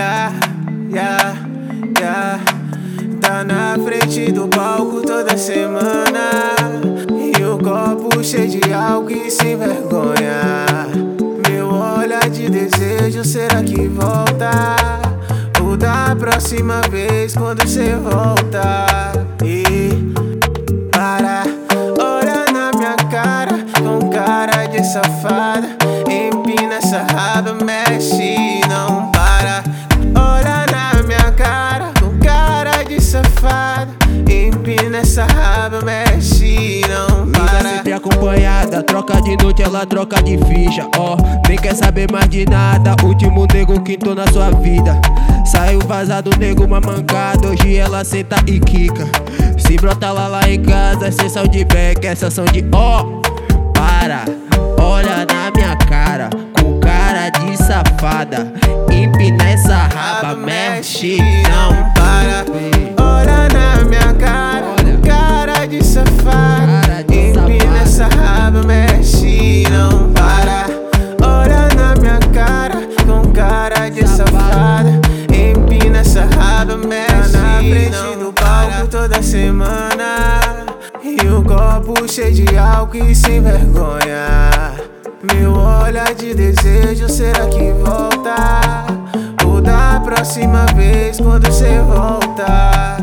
Yeah, 0.00 0.32
yeah, 0.88 1.34
yeah. 2.00 2.40
Tá 3.20 3.44
na 3.44 3.76
frente 3.84 4.32
do 4.32 4.48
palco 4.48 5.02
toda 5.02 5.36
semana. 5.36 6.46
E 7.12 7.44
o 7.44 7.58
copo 7.58 8.24
cheio 8.24 8.48
de 8.48 8.72
álcool 8.72 9.10
e 9.10 9.30
sem 9.30 9.58
vergonha. 9.58 10.64
Meu 11.46 11.68
olhar 11.68 12.30
de 12.30 12.48
desejo, 12.48 13.22
será 13.22 13.62
que 13.62 13.88
volta? 13.88 14.50
Ou 15.62 15.76
da 15.76 16.16
próxima 16.18 16.80
vez 16.90 17.34
quando 17.34 17.68
cê 17.68 17.94
volta? 17.96 19.12
E 19.44 19.90
para, 20.90 21.42
olha 22.02 22.50
na 22.50 22.70
minha 22.74 22.96
cara 23.10 23.66
com 23.78 24.08
cara 24.08 24.64
de 24.64 24.82
safada. 24.82 25.59
Essa 35.20 35.26
raba, 35.26 35.82
mexe, 35.82 36.80
não 36.88 37.30
para. 37.30 37.68
sempre 37.68 37.92
acompanhada, 37.92 38.82
troca 38.82 39.20
de 39.20 39.36
noite, 39.42 39.62
ela 39.62 39.84
troca 39.84 40.22
de 40.22 40.38
ficha, 40.38 40.88
ó. 40.96 41.16
nem 41.46 41.58
quer 41.58 41.74
saber 41.74 42.10
mais 42.10 42.28
de 42.28 42.46
nada. 42.46 42.96
Último 43.04 43.46
nego 43.52 43.80
quinto 43.82 44.14
na 44.14 44.26
sua 44.28 44.50
vida. 44.50 44.98
Saiu 45.44 45.80
vazado, 45.80 46.30
nego, 46.38 46.64
uma 46.64 46.80
mancada. 46.80 47.48
Hoje 47.48 47.76
ela 47.76 48.04
senta 48.04 48.36
e 48.46 48.58
quica. 48.60 49.06
Se 49.58 49.76
brota 49.76 50.10
lá 50.10 50.26
lá 50.28 50.48
em 50.48 50.62
casa, 50.62 51.10
sessão 51.12 51.46
de 51.46 51.64
back, 51.64 52.06
é 52.06 52.14
sessão 52.14 52.44
de 52.46 52.64
ó. 52.72 53.04
para, 53.74 54.24
olha 54.78 55.26
na 55.26 55.50
minha 55.54 55.76
cara, 55.76 56.30
com 56.58 56.78
cara 56.80 57.28
de 57.30 57.56
safada. 57.56 58.52
Empina 58.90 59.50
essa 59.50 59.88
raba, 59.88 60.34
mexe, 60.34 61.18
não 61.48 61.92
para. 61.94 62.79
De 73.88 74.06
safada. 74.06 75.00
Empina 75.32 76.00
essa 76.00 76.24
raba, 76.24 76.76
mexe 76.76 77.36
na 77.36 77.58
frente 77.58 78.18
do 78.18 78.32
palco 78.32 78.86
toda 78.90 79.22
semana. 79.22 80.66
E 81.02 81.16
o 81.28 81.42
copo 81.42 82.06
cheio 82.06 82.34
de 82.34 82.58
álcool 82.58 83.06
e 83.06 83.14
sem 83.14 83.40
vergonha. 83.40 84.74
Meu 85.22 85.52
olhar 85.54 86.14
de 86.14 86.34
desejo, 86.34 87.08
será 87.08 87.46
que 87.46 87.72
volta? 87.72 88.86
Ou 89.46 89.60
da 89.62 90.00
próxima 90.00 90.66
vez 90.74 91.18
quando 91.18 91.50
cê 91.50 91.78
volta? 91.80 92.96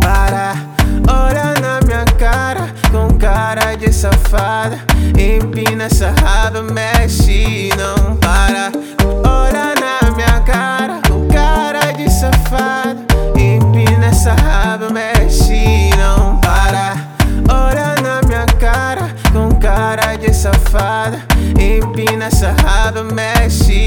Para, 0.00 0.54
olha 1.08 1.54
na 1.60 1.80
minha 1.84 2.04
cara 2.18 2.72
com 2.90 3.18
cara 3.18 3.74
de 3.74 3.92
safada. 3.92 4.78
Empina 5.18 5.84
essa 5.84 6.10
raba, 6.10 6.62
mexe, 6.62 7.70
não 7.76 8.16
para. 8.16 8.72
Olha 9.26 9.74
na 9.74 10.10
minha 10.10 10.40
cara 10.40 11.00
com 11.08 11.26
cara 11.28 11.92
de 11.92 12.10
safada. 12.10 12.98
Empina 13.36 14.06
essa 14.06 14.34
raba, 14.34 14.90
mexe, 14.90 15.90
não 15.96 16.38
para. 16.38 16.96
Olha 17.48 17.94
na 18.02 18.22
minha 18.26 18.46
cara 18.58 19.14
com 19.32 19.54
cara 19.58 20.16
de 20.16 20.32
safada. 20.32 21.18
Empina 21.58 22.26
essa 22.26 22.52
raba, 22.62 23.02
mexe, 23.04 23.83